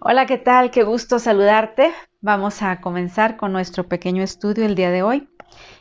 [0.00, 0.70] Hola, ¿qué tal?
[0.70, 1.92] Qué gusto saludarte.
[2.20, 5.28] Vamos a comenzar con nuestro pequeño estudio el día de hoy.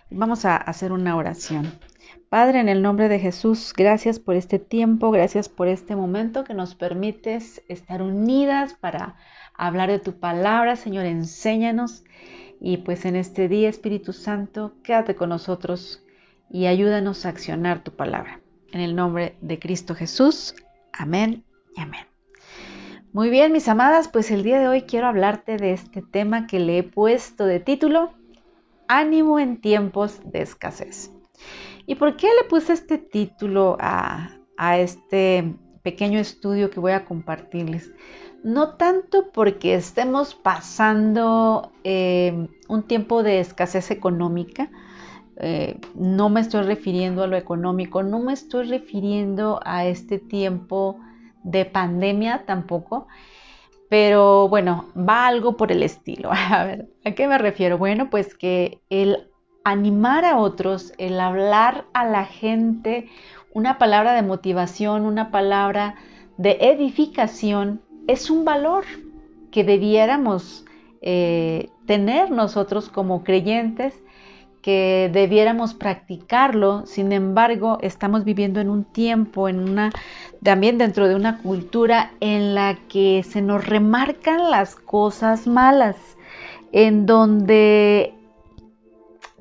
[0.10, 1.78] Vamos a hacer una oración.
[2.30, 6.54] Padre, en el nombre de Jesús, gracias por este tiempo, gracias por este momento que
[6.54, 9.16] nos permites estar unidas para
[9.56, 10.76] hablar de tu palabra.
[10.76, 12.04] Señor, enséñanos.
[12.62, 16.04] Y pues en este día, Espíritu Santo, quédate con nosotros
[16.50, 18.40] y ayúdanos a accionar tu palabra.
[18.72, 20.56] En el nombre de Cristo Jesús.
[20.94, 21.44] Amén
[21.76, 22.13] y amén.
[23.14, 26.58] Muy bien, mis amadas, pues el día de hoy quiero hablarte de este tema que
[26.58, 28.12] le he puesto de título
[28.88, 31.12] Ánimo en tiempos de escasez.
[31.86, 34.32] ¿Y por qué le puse este título a,
[34.80, 37.92] este pequeño estudio que voy a compartirles?
[38.44, 44.72] No tanto porque estemos pasando eh, un tiempo de escasez económica,
[45.38, 51.00] eh, no me estoy refiriendo a lo económico, no me estoy refiriendo a este tiempo
[51.44, 53.08] de pandemia tampoco,
[53.90, 56.32] pero bueno, va algo por el estilo.
[56.52, 57.78] A ver, ¿a qué me refiero?
[57.78, 59.30] Bueno, pues que el
[59.64, 63.08] animar a otros, el hablar a la gente
[63.54, 65.96] una palabra de motivación, una palabra
[66.38, 68.84] de edificación, es un valor
[69.52, 70.66] que debiéramos
[71.02, 74.03] eh, tener nosotros como creyentes
[74.64, 79.92] que debiéramos practicarlo, sin embargo, estamos viviendo en un tiempo, en una
[80.42, 85.98] también dentro de una cultura en la que se nos remarcan las cosas malas,
[86.72, 88.16] en donde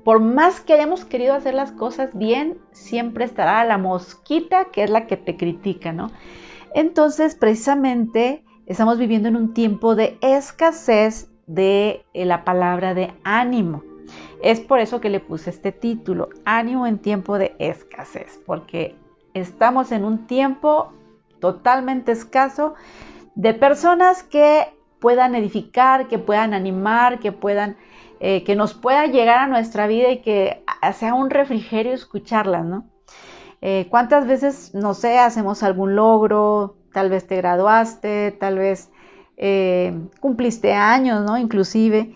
[0.05, 4.91] por más que hayamos querido hacer las cosas bien, siempre estará la mosquita que es
[4.91, 6.11] la que te critica, ¿no?
[6.75, 13.85] Entonces, precisamente, estamos viviendo en un tiempo de escasez de eh, la palabra de ánimo.
[14.43, 18.97] Es por eso que le puse este título, Ánimo en tiempo de escasez, porque
[19.35, 20.93] estamos en un tiempo
[21.41, 22.75] totalmente escaso
[23.37, 24.67] de personas que
[25.01, 27.77] puedan edificar, que puedan animar, que puedan,
[28.19, 32.85] eh, que nos pueda llegar a nuestra vida y que sea un refrigerio escucharlas, ¿no?
[33.61, 38.91] Eh, ¿Cuántas veces, no sé, hacemos algún logro, tal vez te graduaste, tal vez
[39.37, 41.39] eh, cumpliste años, ¿no?
[41.39, 42.13] Inclusive,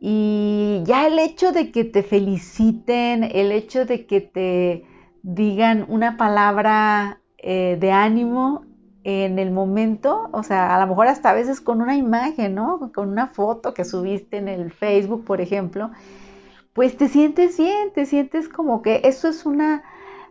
[0.00, 4.84] y ya el hecho de que te feliciten, el hecho de que te
[5.22, 8.64] digan una palabra eh, de ánimo
[9.04, 12.90] en el momento, o sea, a lo mejor hasta a veces con una imagen, ¿no?
[12.92, 15.90] Con una foto que subiste en el Facebook, por ejemplo,
[16.72, 19.82] pues te sientes bien, te sientes como que eso es una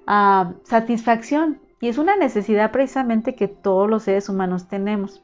[0.07, 5.23] ah, satisfacción y es una necesidad precisamente que todos los seres humanos tenemos.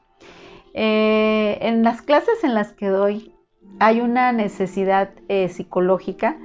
[0.73, 3.30] Eh, en las clases en las que doy
[3.81, 6.37] hay una necesidad eh, psicológica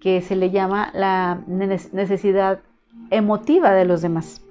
[0.00, 2.60] que se le llama la necesidad
[3.10, 4.42] emotiva de los demás.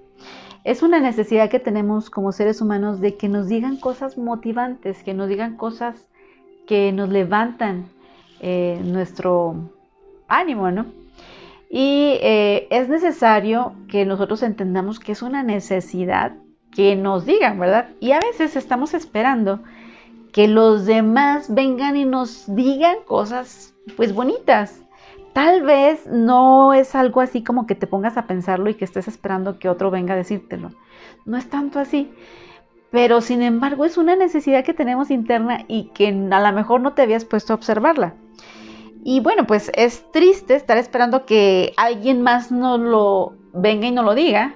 [0.63, 5.15] Es una necesidad que tenemos como seres humanos de que nos digan cosas motivantes, que
[5.15, 5.95] nos digan cosas
[6.67, 7.85] que nos levantan
[8.39, 9.71] eh, nuestro
[10.27, 10.85] ánimo, ¿no?
[11.71, 16.33] Y eh, es necesario que nosotros entendamos que es una necesidad
[16.71, 17.89] que nos digan, ¿verdad?
[17.99, 19.59] Y a veces estamos esperando
[20.31, 24.81] que los demás vengan y nos digan cosas pues bonitas.
[25.33, 29.07] Tal vez no es algo así como que te pongas a pensarlo y que estés
[29.07, 30.71] esperando que otro venga a decírtelo.
[31.25, 32.11] No es tanto así.
[32.89, 36.93] Pero sin embargo es una necesidad que tenemos interna y que a lo mejor no
[36.93, 38.15] te habías puesto a observarla.
[39.03, 44.03] Y bueno, pues es triste estar esperando que alguien más no lo venga y no
[44.03, 44.55] lo diga.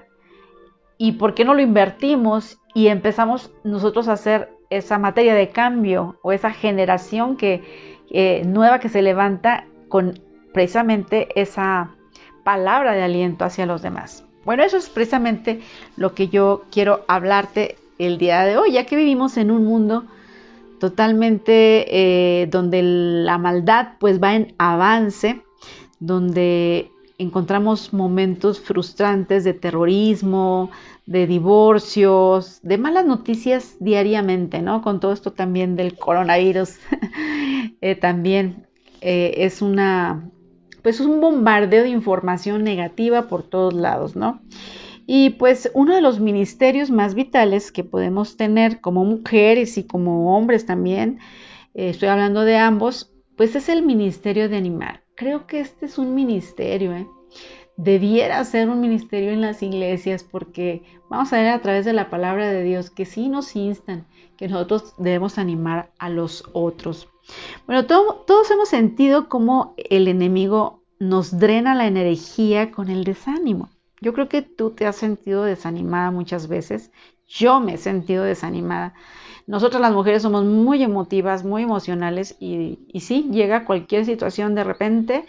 [0.97, 6.17] ¿Y por qué no lo invertimos y empezamos nosotros a hacer esa materia de cambio
[6.23, 7.61] o esa generación que,
[8.09, 10.19] eh, nueva que se levanta con
[10.53, 11.95] precisamente esa
[12.43, 14.25] palabra de aliento hacia los demás.
[14.43, 15.61] Bueno, eso es precisamente
[15.97, 20.05] lo que yo quiero hablarte el día de hoy, ya que vivimos en un mundo
[20.79, 21.85] totalmente
[22.41, 25.43] eh, donde la maldad pues va en avance,
[25.99, 30.71] donde encontramos momentos frustrantes de terrorismo,
[31.05, 34.81] de divorcios, de malas noticias diariamente, ¿no?
[34.81, 36.77] Con todo esto también del coronavirus,
[37.81, 38.67] eh, también
[39.01, 40.29] eh, es una,
[40.81, 44.41] pues un bombardeo de información negativa por todos lados, ¿no?
[45.05, 50.35] Y pues uno de los ministerios más vitales que podemos tener como mujeres y como
[50.35, 51.19] hombres también,
[51.73, 55.03] eh, estoy hablando de ambos, pues es el ministerio de animar.
[55.21, 57.07] Creo que este es un ministerio, ¿eh?
[57.77, 60.81] debiera ser un ministerio en las iglesias porque
[61.11, 64.47] vamos a ver a través de la palabra de Dios que sí nos instan, que
[64.47, 67.07] nosotros debemos animar a los otros.
[67.67, 73.69] Bueno, todos hemos sentido cómo el enemigo nos drena la energía con el desánimo.
[74.01, 76.89] Yo creo que tú te has sentido desanimada muchas veces.
[77.27, 78.95] yo me he sentido desanimada.
[79.47, 85.25] Nosotras las mujeres somos muy emotivas, muy emocionales y, sí, llega cualquier situación de repente,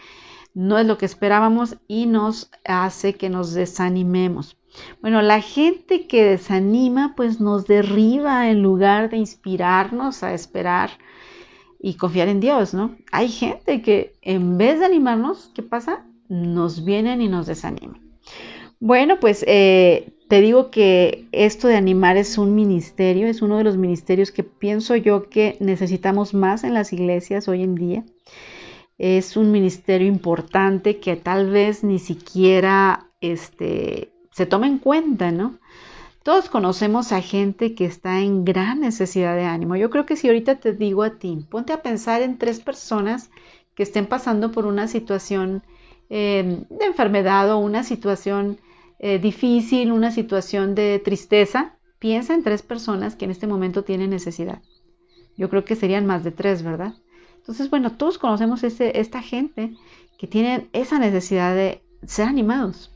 [0.55, 4.57] no es lo que esperábamos y nos hace que nos desanimemos.
[5.01, 10.91] Bueno, la gente que desanima pues nos derriba en lugar de inspirarnos a esperar
[11.79, 12.97] y confiar en Dios, ¿no?
[13.11, 16.07] Hay gente que en vez de animarnos, ¿qué pasa?
[16.29, 18.01] Nos vienen y nos desaniman.
[18.79, 23.65] Bueno, pues eh, te digo que esto de animar es un ministerio, es uno de
[23.65, 28.03] los ministerios que pienso yo que necesitamos más en las iglesias hoy en día.
[28.97, 35.59] Es un ministerio importante que tal vez ni siquiera este, se toma en cuenta, ¿no?
[36.23, 39.77] Todos conocemos a gente que está en gran necesidad de ánimo.
[39.77, 43.29] Yo creo que si ahorita te digo a ti, ponte a pensar en tres personas
[43.75, 45.63] que estén pasando por una situación
[46.09, 48.57] eh, de enfermedad o una situación
[49.03, 51.77] eh, difícil, una situación de tristeza.
[51.99, 54.63] Piensa en tres personas que en este momento tienen necesidad.
[55.37, 56.95] Yo creo que serían más de tres, ¿verdad?
[57.37, 59.75] Entonces, bueno, todos conocemos esta gente
[60.19, 62.93] que tiene esa necesidad de ser animados.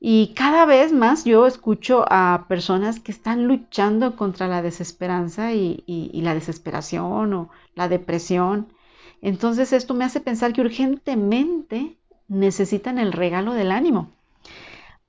[0.00, 6.10] Y cada vez más yo escucho a personas que están luchando contra la desesperanza y,
[6.14, 8.72] la desesperación o la depresión.
[9.20, 11.96] Entonces esto me hace pensar que urgentemente
[12.26, 14.10] necesitan el regalo del ánimo.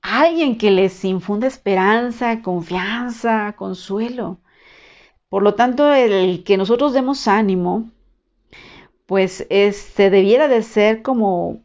[0.03, 4.39] Alguien que les infunde esperanza, confianza, consuelo.
[5.29, 7.89] Por lo tanto, el que nosotros demos ánimo,
[9.05, 11.63] pues se debiera de ser como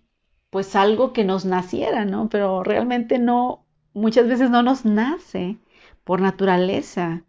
[0.51, 2.29] pues algo que nos naciera, ¿no?
[2.31, 5.59] Pero realmente no, muchas veces no nos nace
[6.05, 7.25] por naturaleza,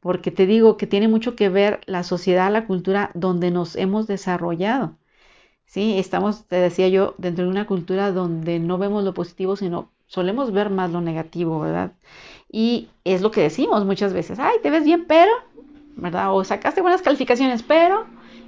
[0.00, 4.06] porque te digo que tiene mucho que ver la sociedad, la cultura donde nos hemos
[4.06, 4.98] desarrollado.
[5.66, 9.92] Sí, estamos, te decía yo, dentro de una cultura donde no vemos lo positivo, sino
[10.08, 11.92] solemos ver más lo negativo, ¿verdad?
[12.50, 15.30] Y es lo que decimos muchas veces, ay, te ves bien, pero,
[15.96, 16.34] ¿verdad?
[16.34, 18.06] O sacaste buenas calificaciones, pero,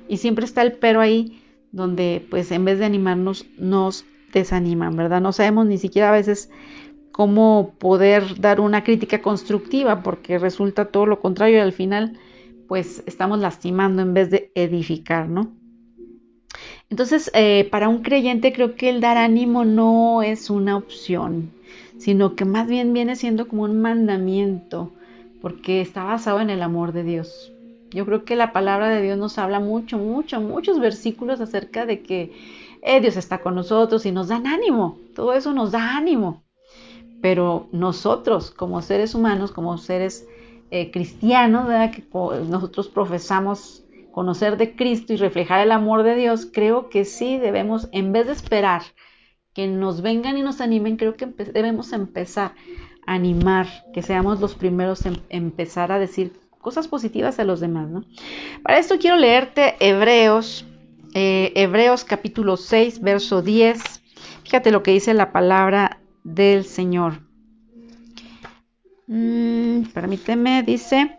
[0.09, 1.43] y siempre está el pero ahí
[1.73, 5.21] donde pues en vez de animarnos nos desaniman, ¿verdad?
[5.21, 6.51] No sabemos ni siquiera a veces
[7.13, 12.19] cómo poder dar una crítica constructiva porque resulta todo lo contrario y al final
[12.67, 15.53] pues estamos lastimando en vez de edificar, ¿no?
[16.91, 21.53] Entonces, eh, para un creyente creo que el dar ánimo no es una opción,
[21.99, 24.91] sino que más bien viene siendo como un mandamiento,
[25.41, 27.53] porque está basado en el amor de Dios.
[27.93, 32.03] Yo creo que la palabra de Dios nos habla mucho, mucho, muchos versículos acerca de
[32.03, 32.33] que
[32.83, 34.99] eh, Dios está con nosotros y nos dan ánimo.
[35.15, 36.43] Todo eso nos da ánimo.
[37.21, 40.27] Pero nosotros, como seres humanos, como seres
[40.73, 42.05] eh, cristianos, que
[42.49, 47.89] nosotros profesamos conocer de Cristo y reflejar el amor de Dios, creo que sí debemos,
[47.93, 48.83] en vez de esperar
[49.55, 52.55] que nos vengan y nos animen, creo que debemos empezar
[53.07, 57.89] a animar, que seamos los primeros en empezar a decir cosas positivas a los demás,
[57.89, 58.05] ¿no?
[58.63, 60.67] Para esto quiero leerte Hebreos,
[61.15, 64.03] eh, Hebreos capítulo 6, verso 10.
[64.45, 67.21] Fíjate lo que dice la palabra del Señor.
[69.07, 71.19] Mm, permíteme, dice,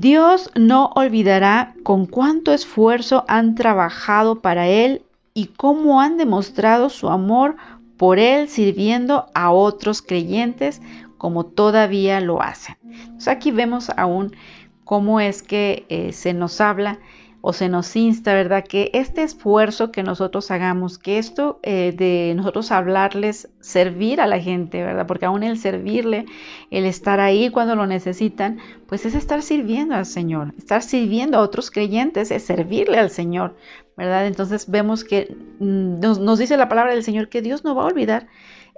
[0.00, 5.02] Dios no olvidará con cuánto esfuerzo han trabajado para Él
[5.34, 7.56] y cómo han demostrado su amor
[7.96, 10.80] por Él sirviendo a otros creyentes
[11.16, 12.76] como todavía lo hacen.
[12.84, 14.36] Entonces aquí vemos aún
[14.84, 17.00] cómo es que eh, se nos habla
[17.40, 18.64] o se nos insta, ¿verdad?
[18.64, 24.40] Que este esfuerzo que nosotros hagamos, que esto eh, de nosotros hablarles, servir a la
[24.40, 25.06] gente, ¿verdad?
[25.06, 26.26] Porque aún el servirle,
[26.70, 30.52] el estar ahí cuando lo necesitan, pues es estar sirviendo al Señor.
[30.58, 33.56] Estar sirviendo a otros creyentes es servirle al Señor,
[33.96, 34.26] ¿verdad?
[34.26, 37.86] Entonces vemos que mm, nos, dice la palabra del Señor que Dios no va a
[37.86, 38.26] olvidar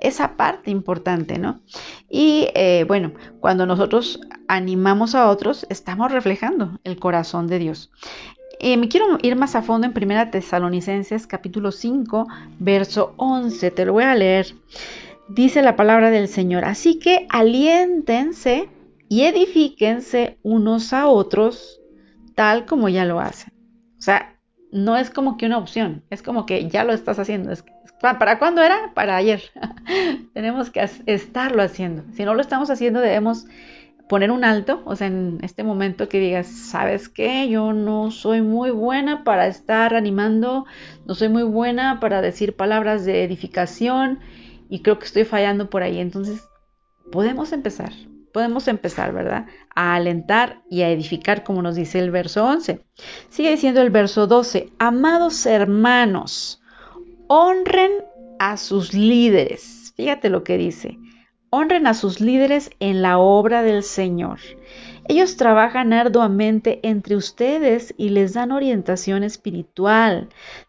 [0.01, 1.61] esa parte importante, ¿no?
[2.09, 7.91] Y eh, bueno, cuando nosotros animamos a otros, estamos reflejando el corazón de Dios.
[8.63, 12.27] Eh, me quiero ir más a fondo en Primera Tesalonicenses capítulo 5,
[12.59, 13.71] verso 11.
[13.71, 14.55] Te lo voy a leer.
[15.31, 16.67] Dice la palabra del Señor.
[16.67, 18.69] Así que aliéntense
[19.09, 21.81] y edifíquense unos a otros
[22.35, 23.51] tal como ya lo hacen.
[23.99, 24.37] O sea,
[24.71, 27.55] no es como que una opción, es como que ya lo estás haciendo.
[28.03, 28.93] ¿Para cuándo era?
[28.93, 29.41] Para ayer.
[30.35, 32.05] Tenemos que estarlo haciendo.
[32.13, 33.47] Si no lo estamos haciendo, debemos
[34.11, 37.49] poner un alto, o sea, en este momento que digas, ¿sabes qué?
[37.49, 40.67] Yo no soy muy buena para estar animando,
[41.07, 44.19] no soy muy buena para decir palabras de edificación
[44.69, 46.01] y creo que estoy fallando por ahí.
[46.01, 46.43] Entonces,
[47.13, 47.93] podemos empezar,
[48.33, 49.47] podemos empezar, ¿verdad?
[49.77, 52.85] A alentar y a edificar, como nos dice el verso 11.
[53.29, 56.61] Sigue diciendo el verso 12, amados hermanos,
[57.29, 57.93] honren
[58.41, 59.93] a sus líderes.
[59.95, 60.99] Fíjate lo que dice,
[61.53, 64.39] Honren a sus líderes en la obra del Señor.
[65.09, 70.29] Ellos trabajan arduamente entre ustedes y les dan orientación espiritual.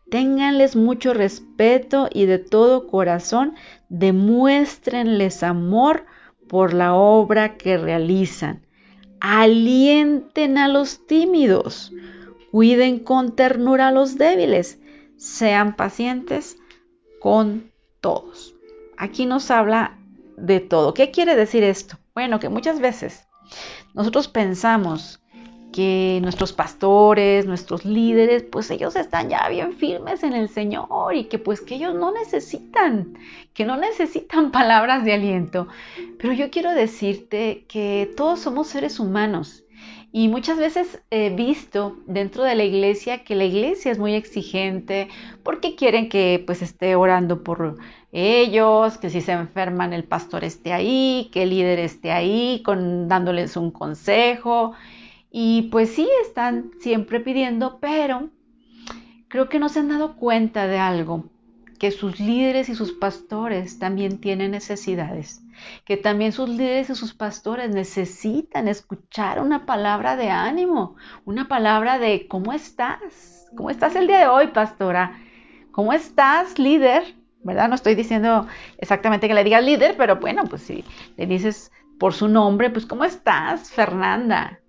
[0.10, 3.54] Ténganles mucho respeto y de todo corazón
[3.90, 6.08] demuéstrenles amor
[6.50, 8.66] por la obra que realizan.
[9.20, 11.94] Alienten a los tímidos.
[12.50, 14.80] Cuiden con ternura a los débiles.
[15.18, 16.58] Sean pacientes
[17.20, 17.72] con
[18.02, 18.56] todos.
[18.98, 20.00] Aquí nos habla
[20.38, 20.94] de todo.
[20.94, 21.98] ¿Qué quiere decir esto?
[22.14, 23.28] Bueno, que muchas veces
[23.94, 25.22] nosotros pensamos
[25.72, 31.26] que nuestros pastores, nuestros líderes, pues ellos están ya bien firmes en el Señor y
[31.26, 33.18] que pues que ellos no necesitan,
[33.54, 35.68] que no necesitan palabras de aliento.
[36.20, 39.64] Pero yo quiero decirte que todos somos seres humanos
[40.14, 45.08] y muchas veces he visto dentro de la iglesia que la iglesia es muy exigente
[45.42, 47.78] porque quieren que pues esté orando por
[48.12, 53.08] ellos, que si se enferman el pastor esté ahí, que el líder esté ahí con,
[53.08, 54.74] dándoles un consejo.
[55.32, 58.30] Y pues sí, están siempre pidiendo, pero
[59.30, 61.30] creo que no se han dado cuenta de algo,
[61.80, 65.42] que sus líderes y sus pastores también tienen necesidades,
[65.86, 71.98] que también sus líderes y sus pastores necesitan escuchar una palabra de ánimo, una palabra
[71.98, 73.48] de ¿cómo estás?
[73.56, 75.18] ¿Cómo estás el día de hoy, pastora?
[75.72, 77.21] ¿Cómo estás, líder?
[77.44, 77.70] ¿Verdad?
[77.70, 80.84] No estoy diciendo exactamente que le digas líder, pero bueno, pues si
[81.18, 84.60] le dices por su nombre, pues ¿cómo estás, Fernanda?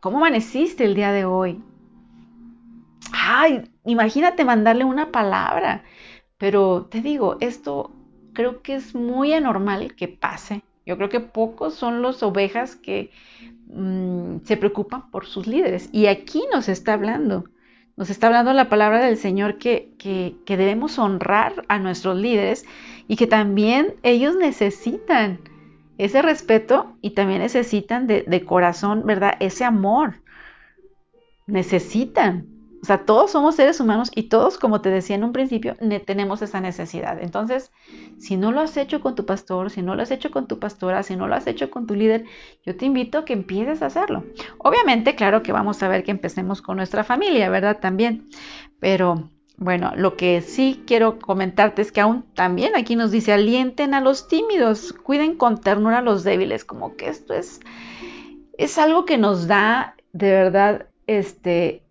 [0.00, 1.62] ¿Cómo amaneciste el día de hoy?
[3.12, 5.84] Ay, imagínate mandarle una palabra.
[6.38, 7.90] Pero te digo, esto
[8.32, 10.62] creo que es muy anormal que pase.
[10.84, 13.10] Yo creo que pocos son los ovejas que
[13.66, 15.88] mm, se preocupan por sus líderes.
[15.92, 17.44] Y aquí nos está hablando,
[17.96, 22.66] nos está hablando la palabra del Señor que, que, debemos honrar a nuestros líderes
[23.08, 25.40] y que también ellos necesitan
[25.96, 29.34] ese respeto y también necesitan de, de corazón, ¿verdad?
[29.40, 30.16] Ese amor.
[31.46, 32.55] Necesitan.
[32.86, 35.74] O sea, todos somos seres humanos y todos, como te decía en un principio,
[36.04, 37.20] tenemos esa necesidad.
[37.20, 37.72] Entonces,
[38.16, 40.60] si no lo has hecho con tu pastor, si no lo has hecho con tu
[40.60, 42.26] pastora, si no lo has hecho con tu líder,
[42.64, 44.22] yo te invito a que empieces a hacerlo.
[44.58, 47.80] Obviamente, claro que vamos a ver que empecemos con nuestra familia, ¿verdad?
[47.80, 48.28] También.
[48.78, 53.94] Pero bueno, lo que sí quiero comentarte es que aún también aquí nos dice, alienten
[53.94, 57.58] a los tímidos, cuiden con ternura a los débiles, como que esto es,
[58.56, 61.82] es algo que nos da de verdad este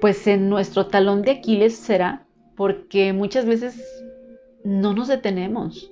[0.00, 2.26] pues en nuestro talón de Aquiles será
[2.56, 3.82] porque muchas veces
[4.64, 5.90] no nos detenemos.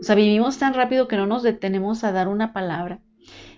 [0.00, 3.00] O sea, vivimos tan rápido que no nos detenemos a dar una palabra.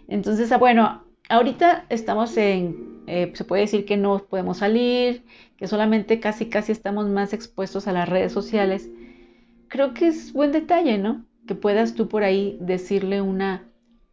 [0.09, 5.25] Entonces, ah, bueno, ahorita estamos en, eh, se puede decir que no podemos salir,
[5.57, 8.91] que solamente casi, casi estamos más expuestos a las redes sociales.
[9.69, 11.25] Creo que es buen detalle, ¿no?
[11.47, 13.72] Que puedas tú por ahí decirle una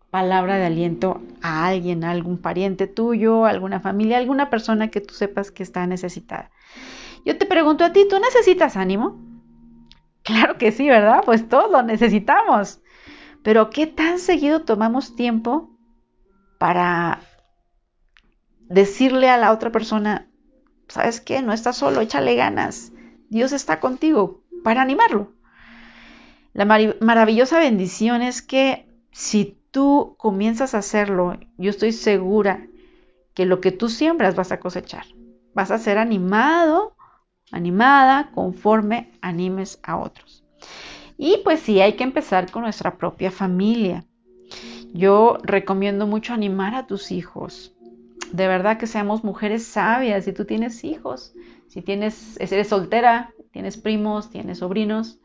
[0.10, 5.14] palabra de aliento a alguien, a algún pariente tuyo, alguna familia, alguna persona que tú
[5.14, 6.52] sepas que está necesitada.
[7.26, 9.20] Yo te pregunto a ti, ¿tú necesitas ánimo?
[10.24, 11.22] Claro que sí, ¿verdad?
[11.26, 12.82] Pues todos lo necesitamos.
[13.44, 15.72] Pero ¿qué tan seguido tomamos tiempo
[16.58, 17.22] para
[18.70, 20.28] decirle a la otra persona,
[20.88, 21.42] ¿sabes qué?
[21.42, 22.92] No estás solo, échale ganas.
[23.30, 25.34] Dios está contigo para animarlo.
[26.54, 32.68] La maravillosa bendición es que si tú comienzas a hacerlo, yo estoy segura
[33.34, 35.06] que lo que tú siembras vas a cosechar.
[35.54, 36.96] Vas a ser animado,
[37.52, 40.44] animada, conforme animes a otros.
[41.18, 44.06] Y pues sí, hay que empezar con nuestra propia familia.
[44.94, 47.76] Yo recomiendo mucho animar a tus hijos.
[48.32, 50.26] De verdad que seamos mujeres sabias.
[50.26, 51.34] Si tú tienes hijos,
[51.68, 55.20] si tienes, eres soltera, tienes primos, tienes sobrinos,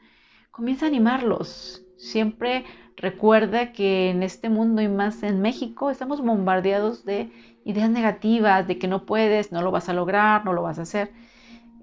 [0.50, 1.84] comienza a animarlos.
[1.96, 2.64] Siempre
[2.96, 7.30] Recuerda que en este mundo y más en México estamos bombardeados de
[7.64, 10.82] ideas negativas, de que no puedes, no lo vas a lograr, no lo vas a
[10.82, 11.10] hacer.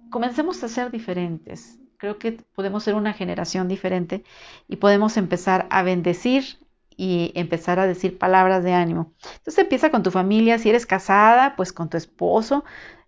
[0.10, 1.80] Comencemos a ser diferentes.
[1.98, 4.24] Creo que podemos ser una generación diferente
[4.68, 6.60] y podemos empezar a bendecir
[6.98, 9.14] y empezar a decir palabras de ánimo.
[9.38, 12.64] Entonces empieza con tu familia, si eres casada, pues con tu esposo.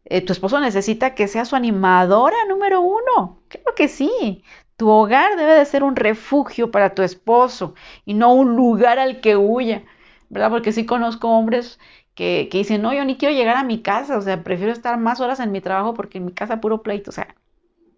[0.05, 3.41] Eh, tu esposo necesita que sea su animadora número uno.
[3.47, 4.43] Creo que sí.
[4.77, 9.21] Tu hogar debe de ser un refugio para tu esposo y no un lugar al
[9.21, 9.83] que huya,
[10.29, 10.49] ¿verdad?
[10.49, 11.79] Porque sí conozco hombres
[12.15, 14.97] que, que, dicen, no, yo ni quiero llegar a mi casa, o sea, prefiero estar
[14.99, 17.35] más horas en mi trabajo porque en mi casa puro pleito, o sea,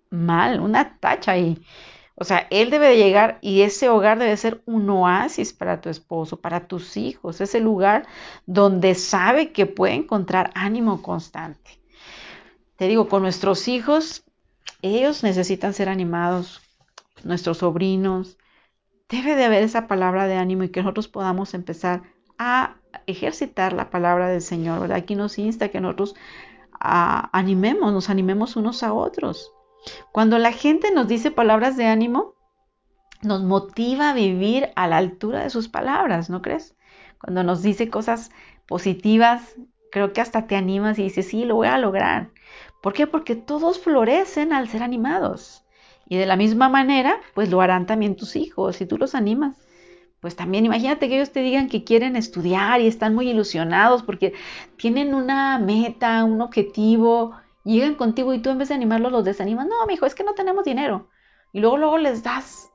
[0.10, 1.62] mal, una tacha ahí.
[2.16, 5.90] O sea, él debe de llegar y ese hogar debe ser un oasis para tu
[5.90, 8.08] esposo, para tus hijos, ese lugar
[8.46, 11.85] donde sabe que puede encontrar ánimo constante.
[12.78, 14.24] Te digo, con nuestros hijos,
[14.82, 16.62] ellos necesitan ser animados
[17.24, 18.38] nuestros sobrinos,
[19.10, 22.04] debe de haber esa palabra de ánimo y que nosotros podamos empezar
[22.38, 22.76] a
[23.08, 24.98] ejercitar la palabra del Señor, ¿verdad?
[24.98, 26.16] Aquí nos insta que nosotros
[26.80, 29.52] animemos, nos animemos unos a otros.
[30.12, 32.36] Cuando la gente nos dice palabras de ánimo,
[33.22, 36.76] nos motiva a vivir a la altura de sus palabras, ¿no crees?
[37.20, 38.32] Cuando nos dice cosas
[38.68, 39.56] positivas,
[39.92, 42.32] creo que hasta te animas y dices, sí, lo voy a lograr.
[42.86, 43.08] ¿Por qué?
[43.08, 45.66] Porque todos florecen al ser animados.
[46.08, 49.58] Y de la misma manera, pues lo harán también tus hijos, si tú los animas.
[50.20, 54.34] Pues también imagínate que ellos te digan que quieren estudiar y están muy ilusionados porque
[54.78, 59.66] tienen una meta, un objetivo, llegan contigo y tú en vez de animarlos los desanimas.
[59.66, 61.10] No, mi hijo, es que no tenemos dinero.
[61.54, 62.70] Y luego, luego les das.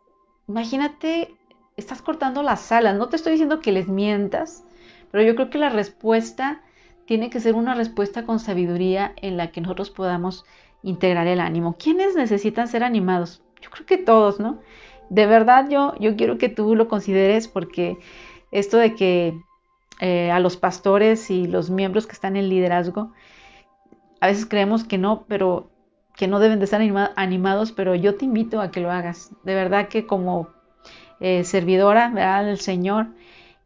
[0.48, 1.38] Imagínate,
[1.76, 2.96] estás cortando las alas.
[2.96, 4.64] No te estoy diciendo que les mientas,
[5.12, 6.64] pero yo creo que la respuesta
[7.10, 10.44] tiene que ser una respuesta con sabiduría en la que nosotros podamos
[10.84, 11.74] integrar el ánimo.
[11.76, 13.42] ¿Quiénes necesitan ser animados?
[13.60, 14.60] Yo creo que todos, ¿no?
[15.08, 17.98] De verdad yo, yo quiero que tú lo consideres porque
[18.52, 19.36] esto de que
[20.00, 23.10] eh, a los pastores y los miembros que están en liderazgo,
[24.20, 25.68] a veces creemos que no, pero
[26.14, 26.80] que no deben de estar
[27.16, 29.34] animados, pero yo te invito a que lo hagas.
[29.42, 30.46] De verdad que como
[31.18, 33.08] eh, servidora del Señor,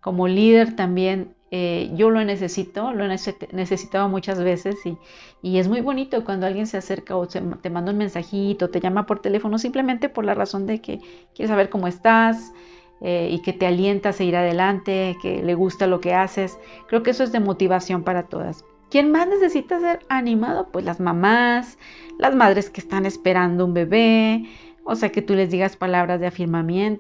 [0.01, 3.09] como líder también, eh, yo lo necesito, lo he
[3.53, 4.99] necesitado muchas veces y,
[5.41, 9.07] y, es muy bonito cuando alguien se acerca o te manda un mensajito, te llama
[9.07, 10.99] por teléfono, simplemente por la razón de que
[11.33, 12.53] quiere saber cómo estás
[13.01, 16.59] eh, y que te alienta a seguir adelante, que le gusta lo que haces.
[16.89, 18.65] Creo que eso es de motivación para todas.
[18.91, 20.71] ¿Quién más necesita ser animado?
[20.73, 21.79] Pues las mamás,
[22.19, 24.45] las madres que están esperando un bebé,
[24.83, 26.99] o sea, que tú les digas palabras de,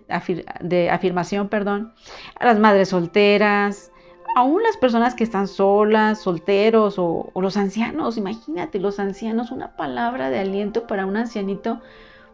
[0.61, 1.93] de afirmación, perdón,
[2.39, 3.91] a las madres solteras,
[4.35, 10.31] aún las personas que están solas, solteros o, los ancianos, imagínate, los ancianos, una palabra
[10.31, 11.81] de aliento para un ancianito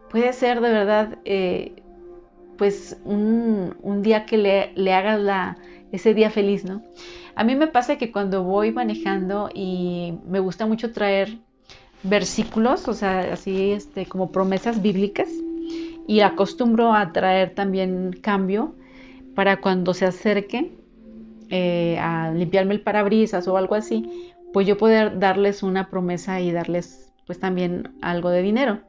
[0.09, 1.75] puede ser de verdad, eh,
[2.57, 5.57] pues un, día que le, le hagas la,
[5.91, 6.83] ese día feliz, ¿no?
[7.35, 11.37] A mí me pasa que cuando voy manejando y me gusta mucho traer
[12.03, 15.29] versículos, o sea, así este, como promesas bíblicas,
[16.07, 18.75] y acostumbro a traer también cambio
[19.35, 20.80] para cuando se acerque
[21.51, 26.51] eh, a limpiarme el parabrisas o algo así, pues yo poder darles una promesa y
[26.51, 28.81] darles pues también algo de dinero.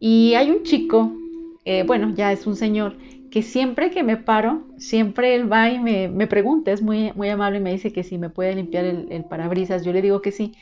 [0.00, 1.12] Y hay un chico,
[1.64, 2.96] eh, bueno, ya es un señor,
[3.30, 7.28] que siempre que me paro, siempre él va y me, me pregunta, es muy, muy
[7.30, 10.22] amable y me dice que si me puede limpiar el, el parabrisas, yo le digo
[10.22, 10.52] que sí.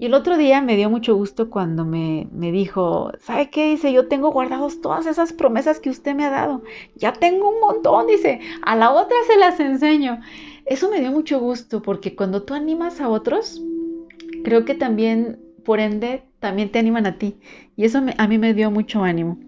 [0.00, 3.70] Y el otro día me dio mucho gusto cuando me, me, dijo, ¿sabe qué?
[3.70, 6.62] Dice, yo tengo guardados todas esas promesas que usted me ha dado.
[6.94, 10.20] Ya tengo un montón, dice, a la otra se las enseño.
[10.66, 13.60] Eso me dio mucho gusto porque cuando tú animas a otros,
[14.44, 17.36] creo que también, por ende, también te animan a ti.
[17.78, 19.38] Y eso a mí me dio mucho ánimo.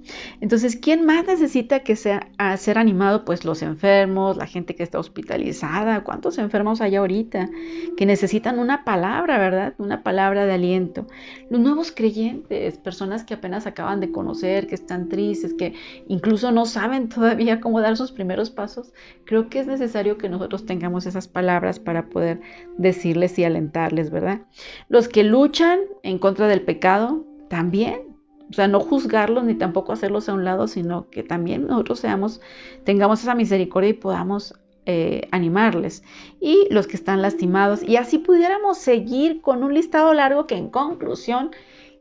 [0.41, 3.25] Entonces, ¿quién más necesita que sea a ser animado?
[3.25, 6.05] Pues los enfermos, la gente que está hospitalizada.
[6.05, 7.51] ¿Cuántos enfermos hay ahorita
[7.97, 9.75] que necesitan una palabra, verdad?
[9.79, 11.09] Una palabra de aliento.
[11.51, 15.75] Los nuevos creyentes, personas que apenas acaban de conocer, que están tristes, que
[16.07, 18.93] incluso no saben todavía cómo dar sus primeros pasos.
[19.25, 22.41] Creo que es necesario que nosotros tengamos esas palabras para poder
[22.79, 24.43] decirles y alentarles, ¿verdad?
[24.89, 28.10] Los que luchan en contra del pecado, también
[28.51, 32.41] o sea, no juzgarlos ni tampoco hacerlos a un lado, sino que también nosotros seamos,
[32.85, 34.55] tengamos esa misericordia y podamos
[34.87, 36.03] eh, animarles.
[36.41, 37.83] Y los que están lastimados.
[37.83, 41.51] Y así pudiéramos seguir con un listado largo que en conclusión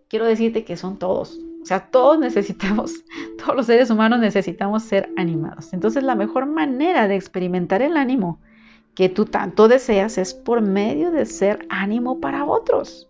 [0.08, 1.40] quiero decirte que son todos.
[1.62, 2.94] O sea, todos necesitamos,
[3.38, 5.72] todos los seres humanos necesitamos ser animados.
[5.74, 8.40] Entonces la mejor manera de experimentar el ánimo
[8.96, 13.09] que tú tanto deseas es por medio de ser ánimo para otros.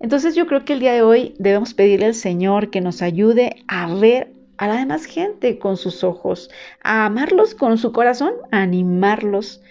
[0.00, 3.62] Entonces yo creo que el día de hoy debemos pedirle al Señor que nos ayude
[3.68, 6.50] a ver a la demás gente con sus ojos,
[6.82, 9.62] a amarlos con su corazón, a animarlos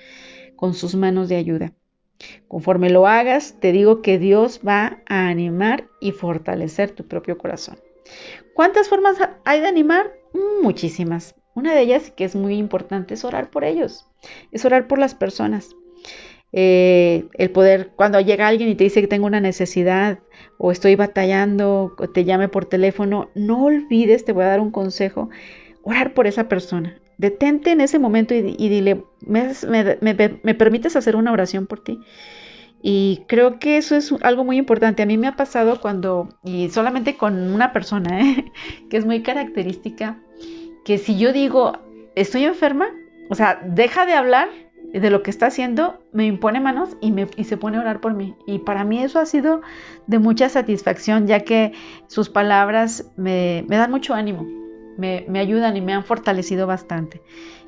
[0.56, 1.74] con sus manos de ayuda.
[2.48, 7.80] Conforme lo hagas, te digo que Dios va a animar y fortalecer tu propio corazón.
[8.54, 10.12] ¿Cuántas formas hay de animar?
[10.62, 11.36] Muchísimas.
[11.56, 14.08] Una de ellas, que es muy importante, es orar por ellos,
[14.52, 15.76] es orar por las personas.
[16.52, 20.20] Eh, el poder, cuando llega alguien y te dice que tengo una necesidad
[20.58, 24.72] o estoy batallando, o te llame por teléfono, no olvides, te voy a dar un
[24.72, 25.30] consejo,
[25.84, 27.00] orar por esa persona.
[27.18, 29.52] Detente en ese momento y, dile, ¿me,
[30.02, 32.00] me, permites hacer una oración por ti?
[32.82, 35.04] Y creo que eso es algo muy importante.
[35.04, 38.46] A mí me ha pasado cuando, y solamente con una persona, ¿eh?
[38.90, 40.18] que es muy característica,
[40.86, 41.78] que si yo digo,
[42.16, 42.88] estoy enferma,
[43.30, 44.48] o sea, deja de hablar
[44.94, 48.02] de lo que está haciendo, me impone manos y, me, y se pone a orar
[48.02, 48.36] por mí.
[48.48, 49.62] Y para mí eso ha sido
[50.08, 51.74] de mucha satisfacción, ya que
[52.08, 54.48] sus palabras me, dan mucho ánimo,
[54.98, 57.22] me, ayudan y me han fortalecido bastante.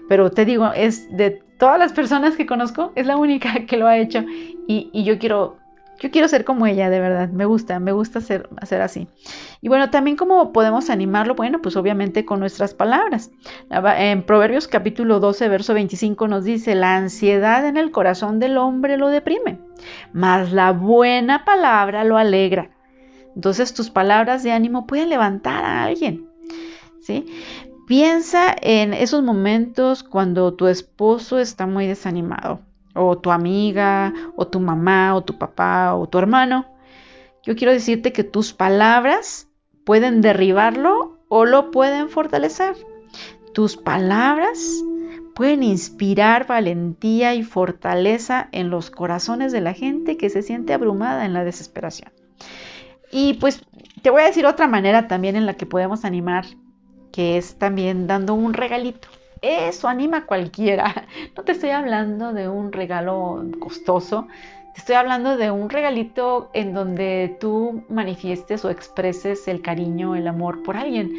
[0.10, 3.88] Pero te digo, es de todas las personas que conozco, es la única que lo
[3.88, 4.24] ha hecho
[4.68, 5.61] y, y yo quiero
[6.02, 7.30] yo quiero ser como ella, de verdad.
[7.30, 9.08] Me gusta, me gusta hacer así.
[9.62, 13.30] Y bueno, también cómo podemos animarlo, bueno, pues obviamente con nuestras palabras.
[13.70, 18.98] En Proverbios capítulo 12, verso 25 nos dice, la ansiedad en el corazón del hombre
[18.98, 19.60] lo deprime,
[20.12, 22.72] mas la buena palabra lo alegra.
[23.36, 26.28] Entonces tus palabras de ánimo pueden levantar a alguien.
[27.00, 27.28] ¿Sí?
[27.86, 32.62] Piensa en esos momentos cuando tu esposo está muy desanimado
[32.94, 36.66] o tu amiga, o tu mamá, o tu papá, o tu hermano.
[37.44, 39.48] Yo quiero decirte que tus palabras
[39.86, 42.76] pueden derribarlo o lo pueden fortalecer.
[43.54, 44.84] Tus palabras
[45.34, 51.26] pueden inspirar valentía y fortaleza en los corazones de la gente que se siente abrumada
[51.26, 52.12] en la desesperación.
[53.12, 53.62] Y pues
[54.02, 56.46] te voy a decir otra manera también en la que podemos animar,
[57.12, 59.08] que es también dando un regalito.
[59.42, 61.08] Eso anima a cualquiera.
[61.36, 64.28] No te estoy hablando de un regalo costoso,
[64.74, 70.28] te estoy hablando de un regalito en donde tú manifiestes o expreses el cariño, el
[70.28, 71.12] amor por alguien.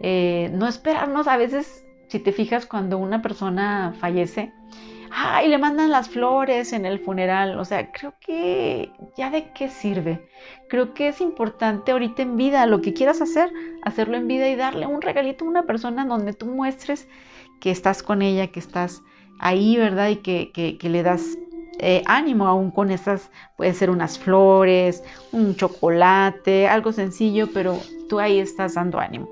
[0.00, 4.52] Eh, no esperarnos a veces, si te fijas, cuando una persona fallece,
[5.10, 7.58] ay, le mandan las flores en el funeral.
[7.58, 10.28] O sea, creo que ya de qué sirve.
[10.68, 13.50] Creo que es importante ahorita en vida, lo que quieras hacer,
[13.82, 17.08] hacerlo en vida y darle un regalito a una persona donde tú muestres
[17.62, 19.02] que estás con ella, que estás
[19.38, 20.08] ahí, ¿verdad?
[20.08, 21.38] Y que, le das
[21.78, 28.18] eh, ánimo aún con esas, puede ser unas flores, un chocolate, algo sencillo, pero tú
[28.18, 29.28] ahí estás dando ánimo.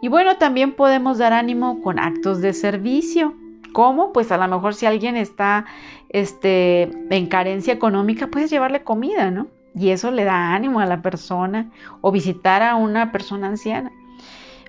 [0.00, 3.34] Y bueno, también podemos dar ánimo con actos de servicio.
[3.74, 4.14] ¿Cómo?
[4.14, 5.66] Pues a lo mejor si alguien está
[6.08, 9.48] este, en carencia económica, puedes llevarle comida, ¿no?
[9.74, 11.70] Y eso le da ánimo a la persona
[12.00, 13.92] o visitar a una persona anciana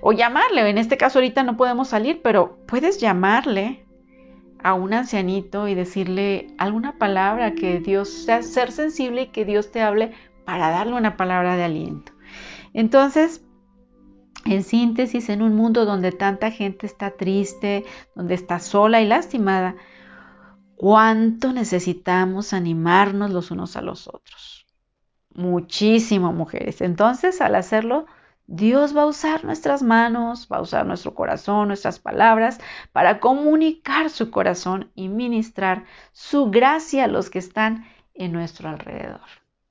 [0.07, 0.69] o llamarle.
[0.69, 3.87] En este caso ahorita no podemos salir, pero puedes llamarle
[4.63, 9.71] a un ancianito y decirle alguna palabra que Dios, sea, ser sensible y que Dios
[9.71, 10.11] te hable
[10.45, 12.11] para darle una palabra de aliento.
[12.73, 13.43] Entonces,
[14.45, 19.75] en síntesis, en un mundo donde tanta gente está triste, donde está sola y lastimada,
[20.75, 24.67] ¿cuánto necesitamos animarnos los unos a los otros?
[25.33, 26.81] Muchísimo, mujeres.
[26.81, 28.05] Entonces, al hacerlo,
[28.47, 32.59] Dios va a usar nuestras manos, va a usar nuestro corazón, nuestras palabras
[32.91, 39.21] para comunicar su corazón y ministrar su gracia a los que están en nuestro alrededor.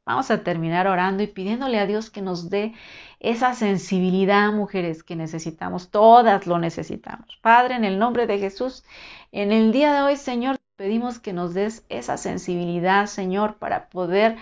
[0.06, 2.74] Vamos a terminar orando y pidiéndole a Dios que nos dé
[3.20, 5.90] esa sensibilidad, mujeres, que necesitamos.
[5.90, 7.38] Todas lo necesitamos.
[7.40, 8.84] Padre, en el nombre de Jesús,
[9.32, 14.36] en el día de hoy, Señor, pedimos que nos des esa sensibilidad, Señor, para poder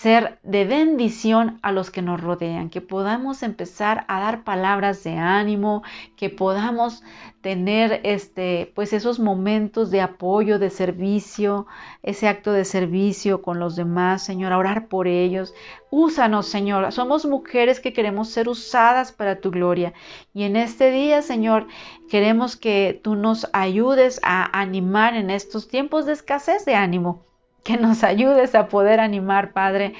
[0.00, 5.12] ser de bendición a los que nos rodean, que podamos empezar a dar palabras de
[5.12, 5.84] ánimo,
[6.16, 7.04] que podamos
[7.40, 11.66] tener este pues esos momentos de apoyo, de servicio,
[12.02, 15.54] ese acto de servicio con los demás, Señor, a orar por ellos.
[15.90, 16.90] Úsanos, Señor.
[16.90, 19.92] Somos mujeres que queremos ser usadas para tu gloria.
[20.34, 21.68] Y en este día, Señor,
[22.08, 27.31] queremos que tú nos ayudes a animar en estos tiempos de escasez de ánimo
[27.62, 29.94] que nos ayudes a poder animar, Padre,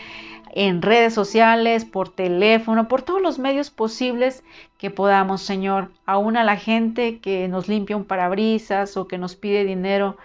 [0.55, 4.44] en redes sociales, por teléfono, por todos los medios posibles
[4.77, 9.35] que podamos, Señor, aún a la gente que nos limpia un parabrisas o que nos
[9.35, 10.18] pide dinero,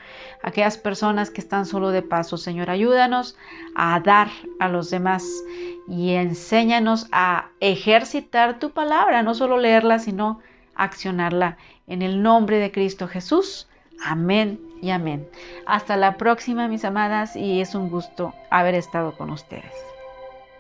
[0.44, 3.38] aquellas personas que están solo de paso, Señor, ayúdanos
[3.74, 4.28] a dar
[4.60, 5.26] a los demás
[5.88, 10.42] y enséñanos a ejercitar tu palabra, no solo leerla, sino
[10.76, 11.58] accionarla.
[11.88, 13.70] En el nombre de Cristo Jesús.
[14.04, 15.28] Amén y amén.
[15.66, 19.74] Hasta la próxima, mis amadas, y es un gusto haber estado con ustedes.